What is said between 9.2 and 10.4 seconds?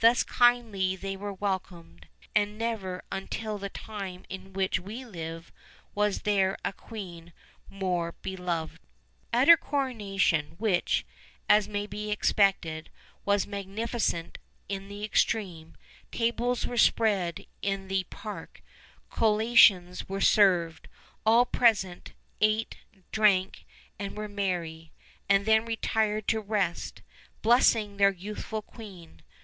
240 OLD, OLD FAIRY TALUS. At her